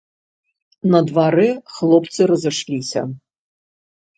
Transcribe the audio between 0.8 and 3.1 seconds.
На дварэ хлопцы разышліся.